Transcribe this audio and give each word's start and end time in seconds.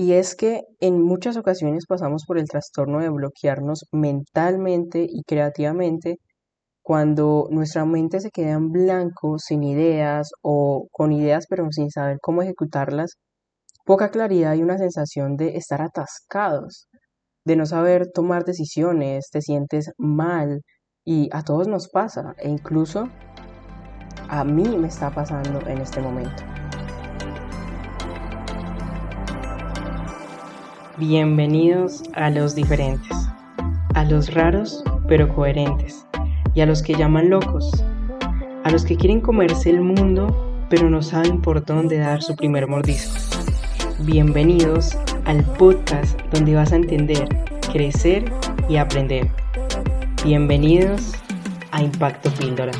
Y 0.00 0.14
es 0.14 0.34
que 0.34 0.62
en 0.80 1.02
muchas 1.02 1.36
ocasiones 1.36 1.84
pasamos 1.86 2.24
por 2.26 2.38
el 2.38 2.48
trastorno 2.48 3.00
de 3.00 3.10
bloquearnos 3.10 3.84
mentalmente 3.92 5.06
y 5.06 5.24
creativamente 5.24 6.16
cuando 6.82 7.48
nuestra 7.50 7.84
mente 7.84 8.18
se 8.20 8.30
queda 8.30 8.52
en 8.52 8.70
blanco, 8.72 9.38
sin 9.38 9.62
ideas 9.62 10.30
o 10.40 10.88
con 10.90 11.12
ideas 11.12 11.44
pero 11.50 11.66
sin 11.70 11.90
saber 11.90 12.16
cómo 12.22 12.40
ejecutarlas, 12.40 13.18
poca 13.84 14.10
claridad 14.10 14.54
y 14.54 14.62
una 14.62 14.78
sensación 14.78 15.36
de 15.36 15.58
estar 15.58 15.82
atascados, 15.82 16.86
de 17.44 17.56
no 17.56 17.66
saber 17.66 18.10
tomar 18.10 18.46
decisiones, 18.46 19.28
te 19.30 19.42
sientes 19.42 19.92
mal 19.98 20.62
y 21.04 21.28
a 21.30 21.42
todos 21.42 21.68
nos 21.68 21.90
pasa 21.90 22.34
e 22.38 22.48
incluso 22.48 23.04
a 24.30 24.44
mí 24.44 24.78
me 24.78 24.88
está 24.88 25.10
pasando 25.10 25.60
en 25.68 25.76
este 25.82 26.00
momento. 26.00 26.42
Bienvenidos 31.00 32.02
a 32.12 32.28
los 32.28 32.54
diferentes, 32.54 33.16
a 33.94 34.04
los 34.04 34.34
raros 34.34 34.84
pero 35.08 35.34
coherentes 35.34 36.04
y 36.54 36.60
a 36.60 36.66
los 36.66 36.82
que 36.82 36.92
llaman 36.92 37.30
locos, 37.30 37.82
a 38.64 38.70
los 38.70 38.84
que 38.84 38.98
quieren 38.98 39.22
comerse 39.22 39.70
el 39.70 39.80
mundo 39.80 40.66
pero 40.68 40.90
no 40.90 41.00
saben 41.00 41.40
por 41.40 41.64
dónde 41.64 41.96
dar 41.96 42.22
su 42.22 42.36
primer 42.36 42.68
mordisco. 42.68 43.16
Bienvenidos 44.00 44.94
al 45.24 45.42
podcast 45.54 46.20
donde 46.34 46.54
vas 46.54 46.70
a 46.70 46.76
entender, 46.76 47.26
crecer 47.72 48.30
y 48.68 48.76
aprender. 48.76 49.30
Bienvenidos 50.22 51.14
a 51.70 51.82
Impacto 51.82 52.28
Píldora. 52.32 52.72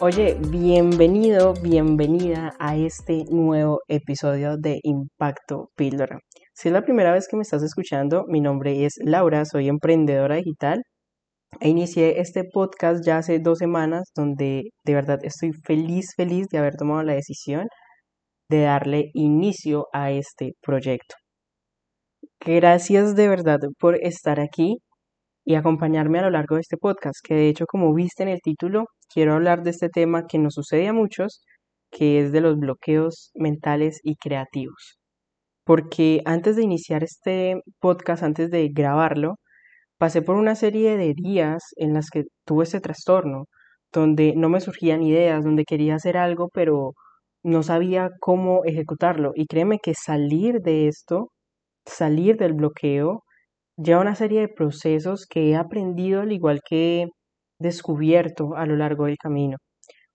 Oye, 0.00 0.36
bienvenido, 0.50 1.54
bienvenida 1.60 2.54
a 2.60 2.76
este 2.76 3.24
nuevo 3.30 3.80
episodio 3.88 4.56
de 4.56 4.78
Impacto 4.84 5.70
Píldora. 5.74 6.20
Si 6.54 6.68
es 6.68 6.72
la 6.72 6.82
primera 6.82 7.12
vez 7.12 7.26
que 7.26 7.36
me 7.36 7.42
estás 7.42 7.64
escuchando, 7.64 8.24
mi 8.28 8.40
nombre 8.40 8.84
es 8.84 8.94
Laura, 9.04 9.44
soy 9.44 9.68
emprendedora 9.68 10.36
digital 10.36 10.82
e 11.60 11.68
inicié 11.68 12.20
este 12.20 12.44
podcast 12.44 13.04
ya 13.04 13.18
hace 13.18 13.40
dos 13.40 13.58
semanas 13.58 14.04
donde 14.14 14.70
de 14.84 14.94
verdad 14.94 15.18
estoy 15.24 15.50
feliz, 15.64 16.14
feliz 16.16 16.46
de 16.52 16.58
haber 16.58 16.76
tomado 16.76 17.02
la 17.02 17.14
decisión 17.14 17.66
de 18.48 18.62
darle 18.62 19.10
inicio 19.14 19.86
a 19.92 20.12
este 20.12 20.52
proyecto. 20.62 21.16
Gracias 22.40 23.16
de 23.16 23.28
verdad 23.28 23.58
por 23.80 23.96
estar 23.96 24.38
aquí 24.38 24.78
y 25.48 25.54
acompañarme 25.54 26.18
a 26.18 26.22
lo 26.22 26.30
largo 26.30 26.56
de 26.56 26.60
este 26.60 26.76
podcast, 26.76 27.20
que 27.24 27.34
de 27.34 27.48
hecho 27.48 27.64
como 27.66 27.94
viste 27.94 28.22
en 28.22 28.28
el 28.28 28.40
título, 28.42 28.84
quiero 29.12 29.32
hablar 29.32 29.62
de 29.62 29.70
este 29.70 29.88
tema 29.88 30.26
que 30.26 30.38
nos 30.38 30.52
sucede 30.54 30.88
a 30.88 30.92
muchos, 30.92 31.40
que 31.90 32.20
es 32.20 32.32
de 32.32 32.42
los 32.42 32.58
bloqueos 32.58 33.30
mentales 33.34 34.00
y 34.02 34.16
creativos. 34.16 34.98
Porque 35.64 36.20
antes 36.26 36.56
de 36.56 36.64
iniciar 36.64 37.02
este 37.02 37.62
podcast, 37.80 38.22
antes 38.24 38.50
de 38.50 38.68
grabarlo, 38.68 39.36
pasé 39.98 40.22
por 40.22 40.36
una 40.36 40.54
serie 40.54 40.98
de 40.98 41.14
días 41.14 41.62
en 41.76 41.94
las 41.94 42.10
que 42.10 42.24
tuve 42.46 42.64
este 42.64 42.80
trastorno, 42.80 43.46
donde 43.92 44.34
no 44.36 44.50
me 44.50 44.60
surgían 44.60 45.02
ideas, 45.02 45.44
donde 45.44 45.64
quería 45.64 45.94
hacer 45.96 46.18
algo, 46.18 46.50
pero 46.52 46.92
no 47.42 47.62
sabía 47.62 48.10
cómo 48.20 48.64
ejecutarlo. 48.66 49.32
Y 49.34 49.46
créeme 49.46 49.78
que 49.82 49.94
salir 49.94 50.60
de 50.60 50.88
esto, 50.88 51.30
salir 51.86 52.36
del 52.36 52.54
bloqueo, 52.54 53.24
lleva 53.78 54.00
una 54.00 54.14
serie 54.14 54.40
de 54.40 54.48
procesos 54.48 55.26
que 55.26 55.50
he 55.50 55.56
aprendido 55.56 56.22
al 56.22 56.32
igual 56.32 56.60
que 56.68 57.02
he 57.02 57.08
descubierto 57.60 58.56
a 58.56 58.66
lo 58.66 58.76
largo 58.76 59.06
del 59.06 59.18
camino. 59.18 59.58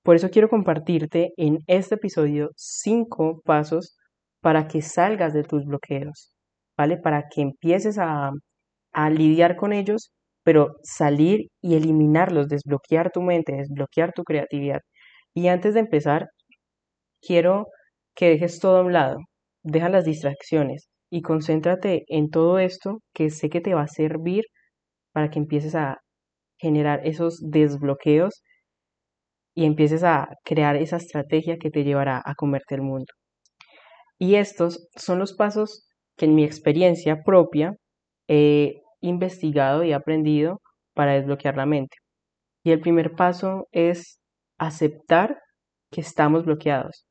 Por 0.03 0.15
eso 0.17 0.29
quiero 0.29 0.49
compartirte 0.49 1.31
en 1.37 1.59
este 1.67 1.95
episodio 1.95 2.49
cinco 2.57 3.41
pasos 3.45 3.97
para 4.41 4.67
que 4.67 4.81
salgas 4.81 5.33
de 5.33 5.43
tus 5.43 5.65
bloqueos, 5.65 6.35
¿vale? 6.77 6.97
Para 6.97 7.23
que 7.29 7.41
empieces 7.41 7.97
a, 7.99 8.31
a 8.93 9.09
lidiar 9.09 9.55
con 9.57 9.73
ellos, 9.73 10.11
pero 10.43 10.75
salir 10.83 11.47
y 11.61 11.75
eliminarlos, 11.75 12.49
desbloquear 12.49 13.11
tu 13.11 13.21
mente, 13.21 13.53
desbloquear 13.55 14.13
tu 14.13 14.23
creatividad. 14.23 14.81
Y 15.33 15.47
antes 15.47 15.73
de 15.75 15.81
empezar, 15.81 16.27
quiero 17.21 17.67
que 18.15 18.29
dejes 18.29 18.59
todo 18.59 18.77
a 18.79 18.83
un 18.83 18.93
lado, 18.93 19.17
deja 19.63 19.89
las 19.89 20.05
distracciones 20.05 20.89
y 21.13 21.21
concéntrate 21.21 22.05
en 22.07 22.31
todo 22.31 22.57
esto 22.57 22.97
que 23.13 23.29
sé 23.29 23.51
que 23.51 23.61
te 23.61 23.75
va 23.75 23.83
a 23.83 23.87
servir 23.87 24.45
para 25.11 25.29
que 25.29 25.37
empieces 25.37 25.75
a 25.75 25.99
generar 26.57 27.05
esos 27.05 27.39
desbloqueos 27.39 28.41
y 29.55 29.65
empieces 29.65 30.03
a 30.03 30.29
crear 30.43 30.75
esa 30.75 30.97
estrategia 30.97 31.57
que 31.57 31.69
te 31.69 31.83
llevará 31.83 32.19
a 32.25 32.33
comerte 32.33 32.73
el 32.73 32.81
mundo. 32.81 33.13
Y 34.17 34.35
estos 34.37 34.87
son 34.95 35.19
los 35.19 35.33
pasos 35.35 35.87
que 36.17 36.25
en 36.25 36.33
mi 36.33 36.43
experiencia 36.45 37.21
propia 37.23 37.75
he 38.27 38.81
investigado 38.99 39.83
y 39.83 39.93
aprendido 39.93 40.61
para 40.95 41.13
desbloquear 41.13 41.57
la 41.57 41.67
mente. 41.67 41.95
Y 42.63 42.71
el 42.71 42.79
primer 42.79 43.11
paso 43.11 43.67
es 43.71 44.17
aceptar 44.57 45.37
que 45.91 46.01
estamos 46.01 46.43
bloqueados. 46.43 47.05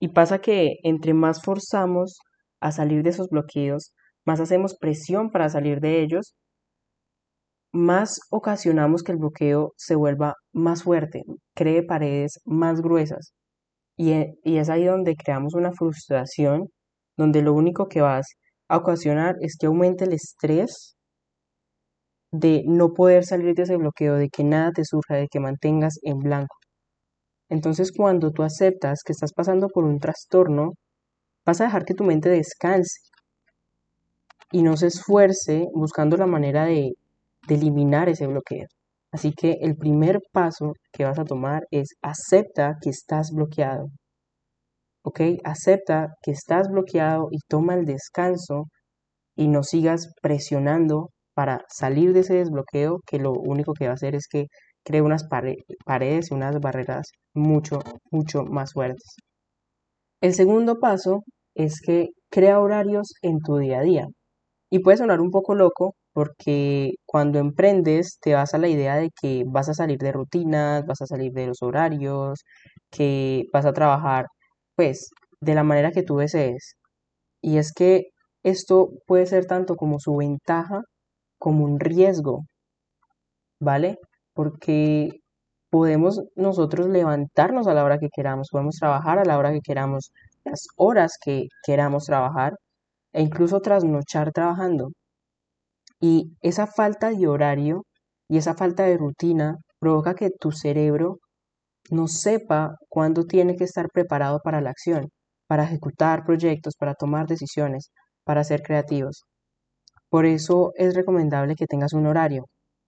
Y 0.00 0.08
pasa 0.08 0.40
que 0.40 0.78
entre 0.82 1.14
más 1.14 1.42
forzamos 1.44 2.18
a 2.60 2.72
salir 2.72 3.02
de 3.02 3.10
esos 3.10 3.28
bloqueos, 3.28 3.94
más 4.26 4.40
hacemos 4.40 4.76
presión 4.76 5.30
para 5.30 5.48
salir 5.48 5.80
de 5.80 6.02
ellos, 6.02 6.34
más 7.72 8.20
ocasionamos 8.30 9.02
que 9.02 9.12
el 9.12 9.18
bloqueo 9.18 9.72
se 9.76 9.94
vuelva 9.94 10.34
más 10.52 10.82
fuerte, 10.82 11.22
cree 11.54 11.82
paredes 11.82 12.40
más 12.44 12.80
gruesas. 12.82 13.32
Y, 13.96 14.12
e, 14.12 14.34
y 14.44 14.58
es 14.58 14.70
ahí 14.70 14.84
donde 14.86 15.16
creamos 15.16 15.54
una 15.54 15.72
frustración, 15.72 16.68
donde 17.16 17.42
lo 17.42 17.52
único 17.54 17.88
que 17.88 18.00
vas 18.02 18.26
a 18.68 18.78
ocasionar 18.78 19.36
es 19.40 19.56
que 19.58 19.66
aumente 19.66 20.04
el 20.04 20.12
estrés 20.14 20.96
de 22.32 22.62
no 22.66 22.92
poder 22.94 23.24
salir 23.24 23.54
de 23.54 23.62
ese 23.64 23.76
bloqueo, 23.76 24.14
de 24.16 24.28
que 24.28 24.44
nada 24.44 24.72
te 24.72 24.84
surja, 24.84 25.16
de 25.16 25.28
que 25.28 25.40
mantengas 25.40 25.98
en 26.02 26.18
blanco. 26.18 26.56
Entonces, 27.50 27.92
cuando 27.92 28.30
tú 28.32 28.42
aceptas 28.42 29.02
que 29.04 29.12
estás 29.12 29.32
pasando 29.32 29.68
por 29.68 29.84
un 29.84 29.98
trastorno, 29.98 30.74
vas 31.44 31.60
a 31.60 31.64
dejar 31.64 31.84
que 31.84 31.94
tu 31.94 32.04
mente 32.04 32.28
descanse 32.28 33.00
y 34.52 34.62
no 34.62 34.76
se 34.76 34.88
esfuerce 34.88 35.66
buscando 35.74 36.16
la 36.16 36.26
manera 36.26 36.64
de, 36.64 36.92
eliminar 37.48 38.08
ese 38.08 38.26
bloqueo. 38.26 38.66
Así 39.12 39.32
que 39.32 39.56
el 39.60 39.76
primer 39.76 40.20
paso 40.32 40.74
que 40.92 41.04
vas 41.04 41.18
a 41.18 41.24
tomar 41.24 41.66
es 41.72 41.94
acepta 42.02 42.76
que 42.80 42.90
estás 42.90 43.32
bloqueado. 43.32 43.88
¿Ok? 45.02 45.20
Acepta 45.42 46.08
que 46.22 46.30
estás 46.30 46.68
bloqueado 46.68 47.28
y 47.32 47.38
toma 47.48 47.74
el 47.74 47.86
descanso 47.86 48.66
y 49.34 49.48
no 49.48 49.64
sigas 49.64 50.12
presionando 50.22 51.10
para 51.34 51.64
salir 51.68 52.12
de 52.12 52.20
ese 52.20 52.34
desbloqueo 52.34 53.00
que 53.06 53.18
lo 53.18 53.32
único 53.32 53.72
que 53.72 53.86
va 53.86 53.92
a 53.92 53.94
hacer 53.94 54.14
es 54.14 54.28
que 54.28 54.46
cree 54.84 55.02
unas 55.02 55.24
paredes 55.24 56.30
y 56.30 56.34
unas 56.34 56.60
barreras 56.60 57.10
mucho, 57.34 57.80
mucho 58.12 58.44
más 58.44 58.74
fuertes. 58.74 59.16
El 60.22 60.34
segundo 60.34 60.78
paso 60.80 61.24
es 61.54 61.80
que 61.80 62.10
crea 62.30 62.60
horarios 62.60 63.14
en 63.22 63.40
tu 63.40 63.56
día 63.58 63.80
a 63.80 63.82
día. 63.82 64.06
Y 64.70 64.80
puede 64.80 64.98
sonar 64.98 65.20
un 65.20 65.30
poco 65.30 65.54
loco 65.54 65.96
porque 66.12 66.94
cuando 67.06 67.38
emprendes 67.38 68.18
te 68.20 68.34
vas 68.34 68.54
a 68.54 68.58
la 68.58 68.68
idea 68.68 68.96
de 68.96 69.10
que 69.20 69.44
vas 69.46 69.68
a 69.68 69.74
salir 69.74 69.98
de 69.98 70.12
rutinas, 70.12 70.86
vas 70.86 71.02
a 71.02 71.06
salir 71.06 71.32
de 71.32 71.48
los 71.48 71.62
horarios, 71.62 72.44
que 72.90 73.44
vas 73.52 73.66
a 73.66 73.72
trabajar 73.74 74.26
pues 74.76 75.10
de 75.40 75.54
la 75.54 75.64
manera 75.64 75.92
que 75.92 76.02
tú 76.02 76.18
desees. 76.18 76.76
Y 77.42 77.58
es 77.58 77.72
que 77.74 78.10
esto 78.44 78.90
puede 79.06 79.26
ser 79.26 79.46
tanto 79.46 79.76
como 79.76 80.00
su 80.00 80.16
ventaja 80.16 80.82
como 81.38 81.64
un 81.64 81.80
riesgo, 81.80 82.46
¿vale? 83.60 83.98
Porque 84.34 85.19
podemos 85.70 86.22
nosotros 86.36 86.88
levantarnos 86.88 87.66
a 87.66 87.74
la 87.74 87.84
hora 87.84 87.98
que 87.98 88.08
queramos, 88.14 88.48
podemos 88.50 88.76
trabajar 88.76 89.18
a 89.18 89.24
la 89.24 89.38
hora 89.38 89.52
que 89.52 89.60
queramos, 89.62 90.12
las 90.44 90.66
horas 90.76 91.18
que 91.22 91.48
queramos 91.64 92.04
trabajar 92.06 92.54
e 93.12 93.22
incluso 93.22 93.60
trasnochar 93.60 94.32
trabajando. 94.32 94.90
Y 96.00 96.36
esa 96.42 96.66
falta 96.66 97.10
de 97.10 97.28
horario 97.28 97.84
y 98.28 98.38
esa 98.38 98.54
falta 98.54 98.84
de 98.84 98.96
rutina 98.98 99.56
provoca 99.78 100.14
que 100.14 100.30
tu 100.30 100.52
cerebro 100.52 101.18
no 101.90 102.08
sepa 102.08 102.76
cuándo 102.88 103.24
tiene 103.26 103.56
que 103.56 103.64
estar 103.64 103.88
preparado 103.90 104.40
para 104.44 104.60
la 104.60 104.70
acción, 104.70 105.10
para 105.46 105.64
ejecutar 105.64 106.24
proyectos, 106.24 106.74
para 106.76 106.94
tomar 106.94 107.26
decisiones, 107.26 107.90
para 108.24 108.44
ser 108.44 108.62
creativos. 108.62 109.24
Por 110.10 110.26
eso 110.26 110.72
es 110.76 110.94
recomendable 110.94 111.56
que 111.56 111.66
tengas 111.66 111.92
un 111.92 112.06
horario, 112.06 112.46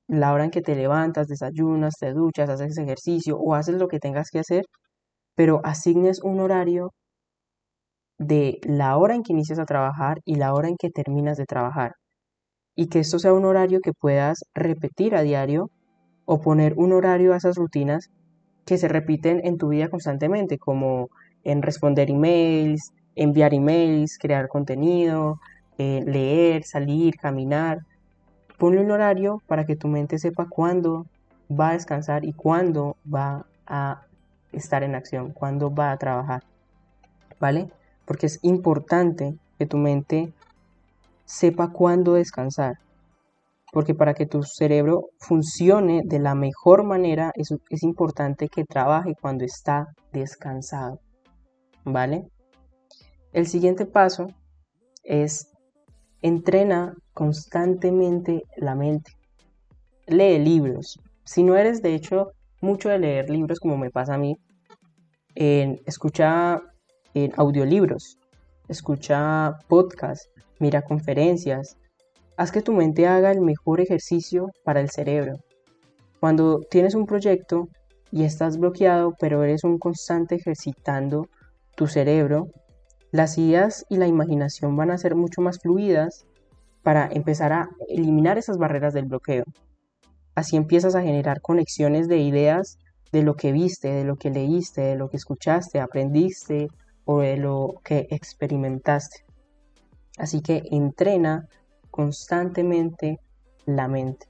la 0.08 0.32
hora 0.32 0.44
en 0.44 0.50
que 0.50 0.62
te 0.62 0.76
levantas, 0.76 1.28
desayunas, 1.28 1.94
te 1.98 2.12
duchas, 2.12 2.50
haces 2.50 2.78
ejercicio 2.78 3.38
o 3.38 3.54
haces 3.54 3.76
lo 3.76 3.88
que 3.88 3.98
tengas 4.00 4.30
que 4.30 4.40
hacer, 4.40 4.64
pero 5.36 5.60
asignes 5.64 6.22
un 6.22 6.40
horario 6.40 6.92
de 8.18 8.58
la 8.64 8.96
hora 8.96 9.14
en 9.14 9.22
que 9.22 9.32
inicias 9.32 9.58
a 9.58 9.66
trabajar 9.66 10.18
y 10.24 10.36
la 10.36 10.54
hora 10.54 10.68
en 10.68 10.76
que 10.76 10.90
terminas 10.90 11.36
de 11.36 11.46
trabajar. 11.46 11.92
Y 12.76 12.88
que 12.88 13.00
esto 13.00 13.18
sea 13.18 13.34
un 13.34 13.44
horario 13.44 13.80
que 13.82 13.92
puedas 13.92 14.44
repetir 14.54 15.14
a 15.14 15.22
diario 15.22 15.70
o 16.24 16.40
poner 16.40 16.74
un 16.76 16.92
horario 16.92 17.34
a 17.34 17.36
esas 17.36 17.56
rutinas 17.56 18.10
que 18.66 18.78
se 18.78 18.88
repiten 18.88 19.40
en 19.44 19.58
tu 19.58 19.68
vida 19.68 19.88
constantemente, 19.88 20.58
como 20.58 21.08
en 21.44 21.62
responder 21.62 22.10
emails, 22.10 22.92
enviar 23.16 23.54
emails, 23.54 24.18
crear 24.18 24.48
contenido, 24.48 25.38
eh, 25.78 26.02
leer, 26.06 26.64
salir, 26.64 27.16
caminar. 27.16 27.78
Ponle 28.62 28.80
un 28.80 28.92
horario 28.92 29.42
para 29.48 29.66
que 29.66 29.74
tu 29.74 29.88
mente 29.88 30.20
sepa 30.20 30.46
cuándo 30.48 31.06
va 31.50 31.70
a 31.70 31.72
descansar 31.72 32.24
y 32.24 32.32
cuándo 32.32 32.96
va 33.12 33.44
a 33.66 34.06
estar 34.52 34.84
en 34.84 34.94
acción, 34.94 35.32
cuándo 35.32 35.74
va 35.74 35.90
a 35.90 35.96
trabajar. 35.96 36.44
¿Vale? 37.40 37.72
Porque 38.04 38.26
es 38.26 38.38
importante 38.42 39.36
que 39.58 39.66
tu 39.66 39.78
mente 39.78 40.32
sepa 41.24 41.72
cuándo 41.72 42.12
descansar. 42.12 42.78
Porque 43.72 43.96
para 43.96 44.14
que 44.14 44.26
tu 44.26 44.44
cerebro 44.44 45.08
funcione 45.18 46.02
de 46.04 46.20
la 46.20 46.36
mejor 46.36 46.84
manera 46.84 47.32
es, 47.34 47.52
es 47.68 47.82
importante 47.82 48.48
que 48.48 48.62
trabaje 48.62 49.16
cuando 49.20 49.44
está 49.44 49.88
descansado. 50.12 51.00
¿Vale? 51.84 52.28
El 53.32 53.48
siguiente 53.48 53.86
paso 53.86 54.28
es 55.02 55.50
entrena 56.20 56.94
constantemente 57.12 58.42
la 58.56 58.74
mente. 58.74 59.12
Lee 60.06 60.38
libros. 60.38 60.98
Si 61.24 61.42
no 61.42 61.56
eres 61.56 61.82
de 61.82 61.94
hecho 61.94 62.32
mucho 62.60 62.88
de 62.88 62.98
leer 62.98 63.30
libros 63.30 63.60
como 63.60 63.76
me 63.76 63.90
pasa 63.90 64.14
a 64.14 64.18
mí, 64.18 64.36
escucha 65.34 66.60
en 67.14 67.32
audiolibros, 67.36 68.18
escucha 68.68 69.58
podcasts, 69.68 70.28
mira 70.58 70.82
conferencias. 70.82 71.76
Haz 72.36 72.50
que 72.50 72.62
tu 72.62 72.72
mente 72.72 73.06
haga 73.06 73.30
el 73.30 73.40
mejor 73.40 73.80
ejercicio 73.80 74.50
para 74.64 74.80
el 74.80 74.90
cerebro. 74.90 75.36
Cuando 76.20 76.60
tienes 76.70 76.94
un 76.94 77.06
proyecto 77.06 77.68
y 78.10 78.24
estás 78.24 78.58
bloqueado, 78.58 79.14
pero 79.18 79.42
eres 79.42 79.64
un 79.64 79.78
constante 79.78 80.36
ejercitando 80.36 81.28
tu 81.76 81.86
cerebro, 81.86 82.48
las 83.10 83.38
ideas 83.38 83.84
y 83.88 83.96
la 83.96 84.06
imaginación 84.06 84.76
van 84.76 84.90
a 84.90 84.98
ser 84.98 85.14
mucho 85.14 85.42
más 85.42 85.58
fluidas 85.58 86.24
para 86.82 87.08
empezar 87.10 87.52
a 87.52 87.68
eliminar 87.88 88.38
esas 88.38 88.58
barreras 88.58 88.94
del 88.94 89.06
bloqueo. 89.06 89.44
Así 90.34 90.56
empiezas 90.56 90.94
a 90.94 91.02
generar 91.02 91.40
conexiones 91.40 92.08
de 92.08 92.18
ideas 92.18 92.78
de 93.12 93.22
lo 93.22 93.34
que 93.34 93.52
viste, 93.52 93.88
de 93.88 94.04
lo 94.04 94.16
que 94.16 94.30
leíste, 94.30 94.80
de 94.80 94.96
lo 94.96 95.08
que 95.08 95.18
escuchaste, 95.18 95.80
aprendiste 95.80 96.68
o 97.04 97.20
de 97.20 97.36
lo 97.36 97.74
que 97.84 98.06
experimentaste. 98.10 99.24
Así 100.18 100.40
que 100.40 100.62
entrena 100.70 101.46
constantemente 101.90 103.18
la 103.66 103.88
mente. 103.88 104.26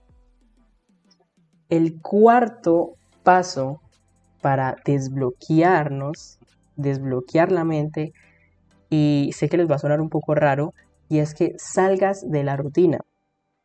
El 1.68 2.00
cuarto 2.02 2.96
paso 3.22 3.80
para 4.40 4.76
desbloquearnos, 4.84 6.38
desbloquear 6.76 7.52
la 7.52 7.64
mente, 7.64 8.12
y 8.90 9.30
sé 9.32 9.48
que 9.48 9.56
les 9.56 9.70
va 9.70 9.76
a 9.76 9.78
sonar 9.78 10.00
un 10.00 10.10
poco 10.10 10.34
raro, 10.34 10.74
y 11.12 11.18
es 11.18 11.34
que 11.34 11.52
salgas 11.58 12.22
de 12.26 12.42
la 12.42 12.56
rutina. 12.56 13.00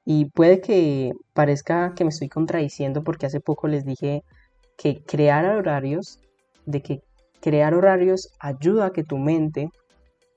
Y 0.03 0.25
puede 0.31 0.59
que 0.59 1.13
parezca 1.31 1.93
que 1.95 2.03
me 2.03 2.09
estoy 2.09 2.27
contradiciendo 2.27 3.05
porque 3.05 3.25
hace 3.25 3.39
poco 3.39 3.69
les 3.69 3.85
dije 3.85 4.21
que 4.77 5.01
crear 5.05 5.45
horarios, 5.45 6.19
de 6.65 6.81
que 6.81 6.99
crear 7.39 7.73
horarios 7.73 8.33
ayuda 8.41 8.87
a 8.87 8.89
que 8.91 9.05
tu 9.05 9.17
mente 9.17 9.69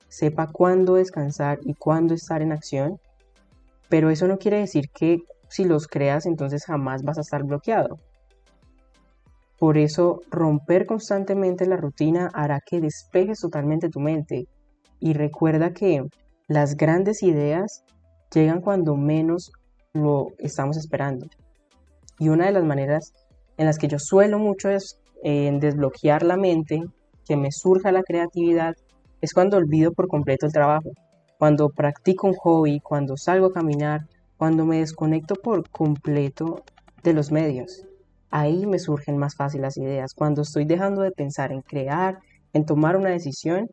sepa 0.06 0.52
cuándo 0.52 0.94
descansar 0.94 1.58
y 1.64 1.74
cuándo 1.74 2.14
estar 2.14 2.42
en 2.42 2.52
acción, 2.52 3.00
pero 3.88 4.10
eso 4.10 4.28
no 4.28 4.38
quiere 4.38 4.58
decir 4.60 4.84
que 4.94 5.18
si 5.48 5.64
los 5.64 5.88
creas 5.88 6.26
entonces 6.26 6.64
jamás 6.64 7.02
vas 7.02 7.18
a 7.18 7.22
estar 7.22 7.42
bloqueado. 7.42 7.98
Por 9.58 9.78
eso 9.78 10.20
romper 10.30 10.86
constantemente 10.86 11.66
la 11.66 11.76
rutina 11.76 12.30
hará 12.34 12.60
que 12.64 12.80
despejes 12.80 13.40
totalmente 13.40 13.88
tu 13.88 13.98
mente 13.98 14.46
y 15.00 15.12
recuerda 15.14 15.72
que 15.72 16.04
las 16.50 16.76
grandes 16.76 17.22
ideas 17.22 17.84
llegan 18.34 18.60
cuando 18.60 18.96
menos 18.96 19.52
lo 19.92 20.32
estamos 20.38 20.76
esperando. 20.76 21.28
Y 22.18 22.28
una 22.28 22.46
de 22.46 22.50
las 22.50 22.64
maneras 22.64 23.12
en 23.56 23.66
las 23.66 23.78
que 23.78 23.86
yo 23.86 24.00
suelo 24.00 24.40
mucho 24.40 24.68
es 24.68 24.98
en 25.22 25.60
desbloquear 25.60 26.24
la 26.24 26.36
mente, 26.36 26.82
que 27.24 27.36
me 27.36 27.52
surja 27.52 27.92
la 27.92 28.02
creatividad, 28.02 28.74
es 29.20 29.32
cuando 29.32 29.58
olvido 29.58 29.92
por 29.92 30.08
completo 30.08 30.44
el 30.44 30.52
trabajo, 30.52 30.90
cuando 31.38 31.68
practico 31.68 32.26
un 32.26 32.34
hobby, 32.34 32.80
cuando 32.80 33.16
salgo 33.16 33.46
a 33.46 33.52
caminar, 33.52 34.08
cuando 34.36 34.66
me 34.66 34.80
desconecto 34.80 35.36
por 35.36 35.70
completo 35.70 36.64
de 37.04 37.12
los 37.12 37.30
medios. 37.30 37.86
Ahí 38.28 38.66
me 38.66 38.80
surgen 38.80 39.18
más 39.18 39.36
fácil 39.36 39.62
las 39.62 39.76
ideas, 39.76 40.14
cuando 40.14 40.42
estoy 40.42 40.64
dejando 40.64 41.02
de 41.02 41.12
pensar 41.12 41.52
en 41.52 41.62
crear, 41.62 42.18
en 42.52 42.66
tomar 42.66 42.96
una 42.96 43.10
decisión 43.10 43.68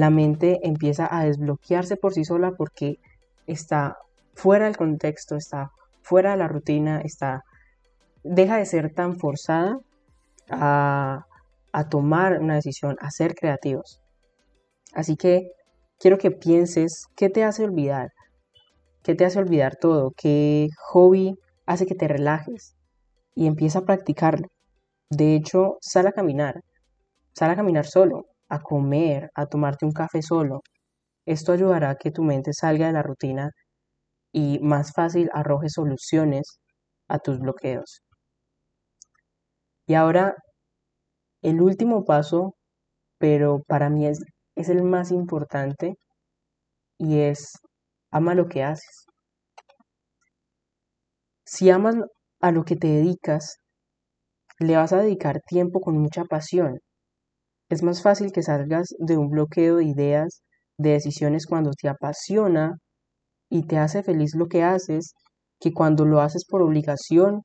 la 0.00 0.10
mente 0.10 0.60
empieza 0.62 1.08
a 1.10 1.24
desbloquearse 1.24 1.96
por 1.96 2.12
sí 2.12 2.24
sola 2.24 2.52
porque 2.52 2.98
está 3.46 3.96
fuera 4.34 4.66
del 4.66 4.76
contexto, 4.76 5.36
está 5.36 5.70
fuera 6.02 6.32
de 6.32 6.36
la 6.36 6.48
rutina, 6.48 7.00
está 7.00 7.42
deja 8.22 8.56
de 8.58 8.66
ser 8.66 8.92
tan 8.92 9.18
forzada 9.18 9.78
a, 10.50 11.24
a 11.72 11.88
tomar 11.88 12.40
una 12.40 12.56
decisión, 12.56 12.96
a 13.00 13.10
ser 13.10 13.34
creativos. 13.34 14.00
Así 14.92 15.16
que 15.16 15.50
quiero 15.98 16.18
que 16.18 16.30
pienses 16.30 17.06
qué 17.16 17.30
te 17.30 17.44
hace 17.44 17.64
olvidar, 17.64 18.10
qué 19.02 19.14
te 19.14 19.24
hace 19.24 19.38
olvidar 19.38 19.76
todo, 19.76 20.12
qué 20.16 20.68
hobby 20.90 21.38
hace 21.66 21.86
que 21.86 21.94
te 21.94 22.08
relajes 22.08 22.74
y 23.34 23.46
empieza 23.46 23.80
a 23.80 23.84
practicarlo. 23.84 24.48
De 25.10 25.34
hecho, 25.36 25.78
sal 25.80 26.06
a 26.06 26.12
caminar, 26.12 26.62
sal 27.32 27.50
a 27.50 27.56
caminar 27.56 27.86
solo, 27.86 28.26
a 28.48 28.60
comer, 28.60 29.30
a 29.34 29.46
tomarte 29.46 29.86
un 29.86 29.92
café 29.92 30.22
solo. 30.22 30.62
Esto 31.26 31.52
ayudará 31.52 31.90
a 31.90 31.96
que 31.96 32.10
tu 32.12 32.22
mente 32.24 32.52
salga 32.54 32.86
de 32.88 32.92
la 32.94 33.02
rutina 33.02 33.50
y 34.32 34.58
más 34.60 34.92
fácil 34.94 35.30
arroje 35.34 35.68
soluciones 35.70 36.60
a 37.08 37.18
tus 37.20 37.38
bloqueos. 37.40 38.02
Y 39.88 39.94
ahora, 39.94 40.34
el 41.42 41.60
último 41.62 42.04
paso, 42.04 42.54
pero 43.18 43.62
para 43.66 43.90
mí 43.90 44.06
es, 44.06 44.20
es 44.56 44.68
el 44.68 44.82
más 44.82 45.10
importante, 45.12 45.96
y 46.98 47.20
es 47.20 47.52
ama 48.10 48.34
lo 48.34 48.48
que 48.48 48.64
haces. 48.64 49.06
Si 51.46 51.70
amas 51.70 51.96
a 52.40 52.52
lo 52.52 52.64
que 52.64 52.76
te 52.76 52.88
dedicas, 52.88 53.58
le 54.58 54.76
vas 54.76 54.92
a 54.92 54.98
dedicar 54.98 55.40
tiempo 55.40 55.80
con 55.80 55.98
mucha 55.98 56.24
pasión 56.24 56.80
es 57.68 57.82
más 57.82 58.02
fácil 58.02 58.32
que 58.32 58.42
salgas 58.42 58.88
de 58.98 59.16
un 59.16 59.28
bloqueo 59.28 59.76
de 59.76 59.84
ideas, 59.84 60.42
de 60.78 60.90
decisiones 60.90 61.46
cuando 61.46 61.70
te 61.72 61.88
apasiona 61.88 62.76
y 63.50 63.66
te 63.66 63.78
hace 63.78 64.02
feliz 64.02 64.34
lo 64.36 64.46
que 64.46 64.62
haces, 64.62 65.14
que 65.60 65.72
cuando 65.72 66.04
lo 66.04 66.20
haces 66.20 66.44
por 66.46 66.62
obligación, 66.62 67.42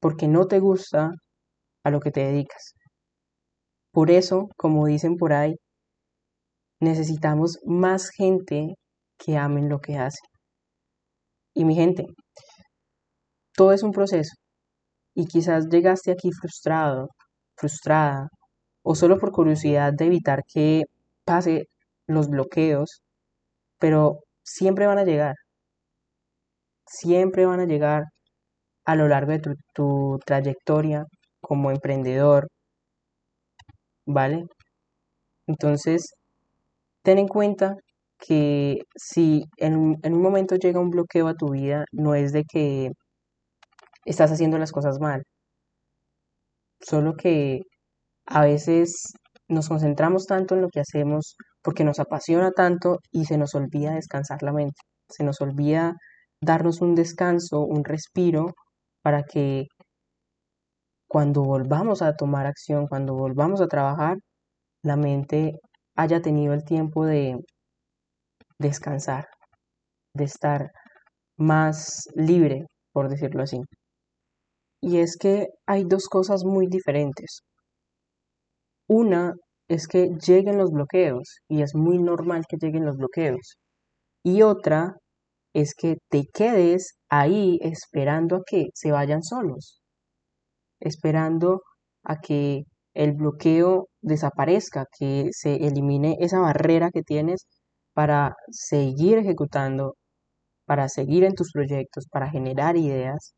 porque 0.00 0.28
no 0.28 0.46
te 0.46 0.60
gusta 0.60 1.10
a 1.84 1.90
lo 1.90 2.00
que 2.00 2.10
te 2.10 2.20
dedicas. 2.20 2.74
Por 3.92 4.10
eso, 4.10 4.48
como 4.56 4.86
dicen 4.86 5.16
por 5.16 5.32
ahí, 5.32 5.54
necesitamos 6.80 7.58
más 7.64 8.10
gente 8.10 8.74
que 9.18 9.36
amen 9.36 9.68
lo 9.68 9.78
que 9.80 9.96
hace. 9.96 10.20
Y 11.54 11.64
mi 11.64 11.74
gente, 11.74 12.06
todo 13.54 13.72
es 13.72 13.82
un 13.82 13.92
proceso. 13.92 14.34
Y 15.14 15.26
quizás 15.26 15.66
llegaste 15.68 16.12
aquí 16.12 16.30
frustrado, 16.32 17.08
frustrada, 17.56 18.28
o 18.82 18.94
solo 18.94 19.18
por 19.18 19.32
curiosidad 19.32 19.92
de 19.92 20.06
evitar 20.06 20.44
que 20.46 20.84
pase 21.24 21.68
los 22.06 22.28
bloqueos, 22.28 23.02
pero 23.78 24.20
siempre 24.44 24.86
van 24.86 24.98
a 24.98 25.04
llegar, 25.04 25.36
siempre 26.86 27.46
van 27.46 27.60
a 27.60 27.66
llegar 27.66 28.04
a 28.84 28.96
lo 28.96 29.08
largo 29.08 29.32
de 29.32 29.40
tu, 29.74 30.18
trayectoria 30.26 31.04
como 31.40 31.70
emprendedor, 31.70 32.48
¿vale? 34.06 34.44
Entonces, 35.46 36.14
ten 37.02 37.18
en 37.18 37.28
cuenta 37.28 37.76
que 38.18 38.78
si 38.96 39.44
en, 39.58 39.96
en, 40.02 40.14
un 40.14 40.22
momento 40.22 40.56
llega 40.56 40.80
un 40.80 40.90
bloqueo 40.90 41.28
a 41.28 41.34
tu 41.34 41.50
vida, 41.52 41.84
no 41.92 42.14
es 42.14 42.32
de 42.32 42.44
que 42.44 42.92
estás 44.04 44.30
haciendo 44.32 44.58
las 44.58 44.72
cosas 44.72 44.98
mal, 45.00 45.22
solo 46.80 47.14
que 47.14 47.60
a 48.32 48.40
veces 48.42 49.12
nos 49.48 49.68
concentramos 49.68 50.26
tanto 50.26 50.54
en 50.54 50.62
lo 50.62 50.68
que 50.70 50.80
hacemos 50.80 51.36
porque 51.62 51.84
nos 51.84 52.00
apasiona 52.00 52.50
tanto 52.52 52.98
y 53.10 53.26
se 53.26 53.36
nos 53.36 53.54
olvida 53.54 53.94
descansar 53.94 54.42
la 54.42 54.52
mente, 54.52 54.80
se 55.10 55.22
nos 55.22 55.40
olvida 55.42 55.96
darnos 56.40 56.80
un 56.80 56.94
descanso, 56.94 57.60
un 57.60 57.84
respiro 57.84 58.54
para 59.02 59.22
que 59.24 59.66
cuando 61.08 61.42
volvamos 61.42 62.00
a 62.00 62.14
tomar 62.16 62.46
acción, 62.46 62.86
cuando 62.88 63.14
volvamos 63.14 63.60
a 63.60 63.66
trabajar, 63.68 64.16
la 64.82 64.96
mente 64.96 65.52
haya 65.94 66.22
tenido 66.22 66.54
el 66.54 66.64
tiempo 66.64 67.04
de 67.04 67.36
descansar, 68.58 69.26
de 70.14 70.24
estar 70.24 70.70
más 71.36 72.04
libre, 72.14 72.64
por 72.92 73.10
decirlo 73.10 73.42
así. 73.42 73.60
Y 74.80 74.98
es 75.00 75.16
que 75.18 75.48
hay 75.66 75.84
dos 75.84 76.08
cosas 76.08 76.44
muy 76.44 76.66
diferentes. 76.66 77.42
Una 78.92 79.32
es 79.68 79.88
que 79.88 80.10
lleguen 80.26 80.58
los 80.58 80.70
bloqueos 80.70 81.38
y 81.48 81.62
es 81.62 81.74
muy 81.74 81.98
normal 81.98 82.44
que 82.46 82.58
lleguen 82.58 82.84
los 82.84 82.98
bloqueos. 82.98 83.56
Y 84.22 84.42
otra 84.42 84.96
es 85.54 85.74
que 85.74 85.96
te 86.10 86.24
quedes 86.30 86.98
ahí 87.08 87.58
esperando 87.62 88.36
a 88.36 88.42
que 88.46 88.66
se 88.74 88.92
vayan 88.92 89.22
solos, 89.22 89.80
esperando 90.78 91.62
a 92.04 92.20
que 92.20 92.64
el 92.92 93.14
bloqueo 93.14 93.88
desaparezca, 94.02 94.84
que 94.98 95.30
se 95.32 95.54
elimine 95.66 96.18
esa 96.20 96.40
barrera 96.40 96.90
que 96.90 97.02
tienes 97.02 97.46
para 97.94 98.36
seguir 98.50 99.16
ejecutando, 99.16 99.94
para 100.66 100.90
seguir 100.90 101.24
en 101.24 101.34
tus 101.34 101.50
proyectos, 101.52 102.08
para 102.10 102.28
generar 102.30 102.76
ideas, 102.76 103.32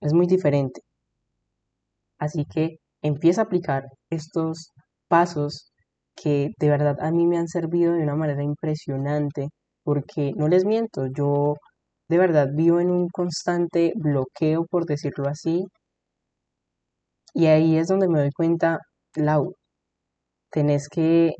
es 0.00 0.14
muy 0.14 0.26
diferente. 0.26 0.80
Así 2.18 2.46
que 2.46 2.79
empieza 3.02 3.42
a 3.42 3.44
aplicar 3.44 3.84
estos 4.10 4.70
pasos 5.08 5.72
que 6.16 6.50
de 6.58 6.68
verdad 6.70 6.96
a 7.00 7.10
mí 7.12 7.26
me 7.26 7.38
han 7.38 7.48
servido 7.48 7.94
de 7.94 8.02
una 8.02 8.16
manera 8.16 8.42
impresionante, 8.42 9.48
porque 9.84 10.32
no 10.36 10.48
les 10.48 10.64
miento, 10.64 11.06
yo 11.16 11.54
de 12.08 12.18
verdad 12.18 12.48
vivo 12.54 12.80
en 12.80 12.90
un 12.90 13.08
constante 13.08 13.92
bloqueo, 13.96 14.66
por 14.66 14.86
decirlo 14.86 15.28
así, 15.28 15.64
y 17.34 17.46
ahí 17.46 17.76
es 17.76 17.88
donde 17.88 18.08
me 18.08 18.20
doy 18.20 18.30
cuenta, 18.32 18.78
Lau, 19.16 19.54
tenés 20.50 20.88
que 20.88 21.32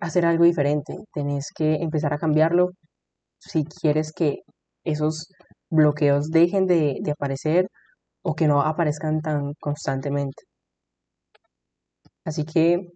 hacer 0.00 0.26
algo 0.26 0.44
diferente, 0.44 0.96
tenés 1.14 1.48
que 1.56 1.76
empezar 1.76 2.14
a 2.14 2.18
cambiarlo 2.18 2.70
si 3.40 3.64
quieres 3.64 4.12
que 4.12 4.38
esos 4.84 5.28
bloqueos 5.70 6.30
dejen 6.30 6.66
de, 6.66 6.98
de 7.02 7.12
aparecer 7.12 7.68
o 8.22 8.34
que 8.36 8.48
no 8.48 8.62
aparezcan 8.62 9.20
tan 9.22 9.54
constantemente. 9.60 10.44
Así 12.28 12.44
que 12.44 12.92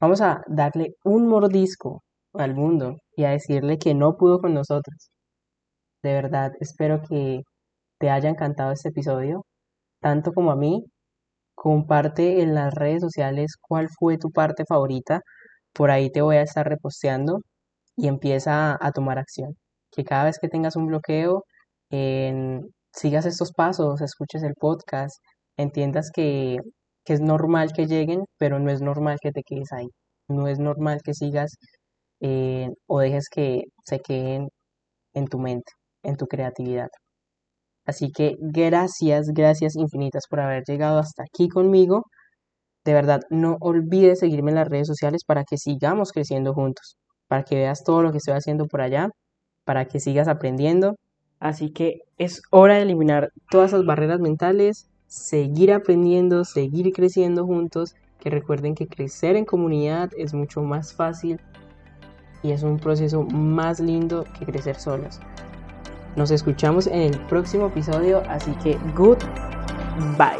vamos 0.00 0.20
a 0.22 0.42
darle 0.48 0.94
un 1.04 1.26
mordisco 1.28 2.02
al 2.34 2.54
mundo 2.54 2.98
y 3.16 3.24
a 3.24 3.30
decirle 3.30 3.78
que 3.78 3.94
no 3.94 4.16
pudo 4.16 4.38
con 4.40 4.54
nosotros. 4.54 5.10
De 6.02 6.12
verdad, 6.12 6.52
espero 6.60 7.02
que 7.08 7.42
te 7.98 8.10
haya 8.10 8.28
encantado 8.30 8.72
este 8.72 8.90
episodio, 8.90 9.44
tanto 10.00 10.32
como 10.32 10.52
a 10.52 10.56
mí. 10.56 10.84
Comparte 11.56 12.42
en 12.42 12.54
las 12.54 12.74
redes 12.74 13.02
sociales 13.02 13.56
cuál 13.60 13.88
fue 13.98 14.18
tu 14.18 14.30
parte 14.32 14.64
favorita. 14.68 15.22
Por 15.74 15.90
ahí 15.90 16.10
te 16.10 16.22
voy 16.22 16.36
a 16.36 16.42
estar 16.42 16.68
reposteando 16.68 17.40
y 17.96 18.08
empieza 18.08 18.78
a, 18.80 18.92
tomar 18.92 19.18
acción. 19.18 19.56
Que 19.92 20.04
cada 20.04 20.24
vez 20.24 20.38
que 20.40 20.48
tengas 20.48 20.76
un 20.76 20.86
bloqueo, 20.86 21.44
sigas 22.92 23.26
estos 23.26 23.52
pasos, 23.52 24.00
escuches 24.02 24.42
el 24.44 24.54
podcast, 24.54 25.18
entiendas 25.56 26.10
que, 26.14 26.58
que 27.08 27.14
es 27.14 27.22
normal 27.22 27.72
que 27.74 27.86
lleguen, 27.86 28.24
pero 28.38 28.58
no 28.58 28.70
es 28.70 28.82
normal 28.82 29.18
que 29.22 29.32
te 29.32 29.42
quedes 29.42 29.72
ahí. 29.72 29.88
No 30.28 30.46
es 30.46 30.58
normal 30.58 31.00
que 31.02 31.14
sigas 31.14 31.56
eh, 32.20 32.68
o 32.86 33.00
dejes 33.00 33.28
que 33.30 33.64
se 33.86 34.00
queden 34.00 34.48
en 35.14 35.26
tu 35.28 35.38
mente, 35.38 35.72
en 36.02 36.16
tu 36.16 36.26
creatividad. 36.26 36.88
Así 37.86 38.12
que 38.12 38.36
gracias, 38.40 39.28
gracias 39.34 39.76
infinitas 39.76 40.24
por 40.28 40.40
haber 40.40 40.64
llegado 40.66 40.98
hasta 40.98 41.24
aquí 41.24 41.48
conmigo. 41.48 42.04
De 42.84 42.92
verdad, 42.94 43.22
no 43.30 43.56
olvides 43.60 44.20
seguirme 44.20 44.50
en 44.50 44.56
las 44.56 44.68
redes 44.68 44.88
sociales 44.88 45.22
para 45.26 45.44
que 45.44 45.56
sigamos 45.56 46.12
creciendo 46.12 46.52
juntos, 46.54 46.98
para 47.28 47.44
que 47.44 47.56
veas 47.56 47.84
todo 47.84 48.02
lo 48.02 48.12
que 48.12 48.18
estoy 48.18 48.34
haciendo 48.34 48.66
por 48.66 48.82
allá, 48.82 49.08
para 49.64 49.86
que 49.86 50.00
sigas 50.00 50.28
aprendiendo. 50.28 50.96
Así 51.40 51.72
que 51.72 52.00
es 52.18 52.42
hora 52.50 52.76
de 52.76 52.82
eliminar 52.82 53.30
todas 53.50 53.72
esas 53.72 53.86
barreras 53.86 54.20
mentales, 54.20 54.88
seguir 55.08 55.72
aprendiendo, 55.72 56.44
seguir 56.44 56.92
creciendo 56.92 57.46
juntos, 57.46 57.96
que 58.20 58.30
recuerden 58.30 58.74
que 58.74 58.86
crecer 58.86 59.36
en 59.36 59.44
comunidad 59.44 60.10
es 60.16 60.34
mucho 60.34 60.62
más 60.62 60.92
fácil 60.92 61.40
y 62.42 62.52
es 62.52 62.62
un 62.62 62.78
proceso 62.78 63.24
más 63.24 63.80
lindo 63.80 64.24
que 64.38 64.44
crecer 64.44 64.78
solos. 64.78 65.18
Nos 66.16 66.30
escuchamos 66.30 66.86
en 66.86 67.00
el 67.00 67.18
próximo 67.26 67.66
episodio, 67.66 68.22
así 68.28 68.52
que 68.62 68.76
good 68.96 69.18
bye. 70.16 70.38